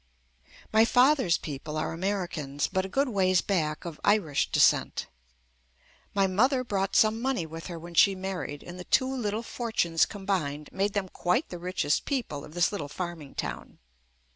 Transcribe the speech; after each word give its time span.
My 0.73 0.83
father's 0.83 1.37
people 1.37 1.77
are 1.77 1.93
Americans 1.93 2.67
but 2.67 2.87
a 2.87 2.89
good 2.89 3.07
ways 3.09 3.41
back 3.41 3.85
of 3.85 4.01
Irish 4.03 4.49
descent. 4.49 5.05
My 6.15 6.25
mother 6.25 6.63
brought 6.63 6.95
some 6.95 7.21
money 7.21 7.45
with 7.45 7.67
her 7.67 7.77
when 7.77 7.93
she 7.93 8.15
mar 8.15 8.39
ried, 8.39 8.63
and 8.63 8.79
the 8.79 8.83
two 8.83 9.15
little 9.15 9.43
fortunes 9.43 10.07
combined 10.07 10.71
made 10.71 10.93
them 10.93 11.07
quite 11.07 11.49
the 11.49 11.59
richest 11.59 12.05
people 12.05 12.43
of 12.43 12.55
this 12.55 12.71
little 12.71 12.89
farm 12.89 13.21
ing 13.21 13.35
town. 13.35 13.77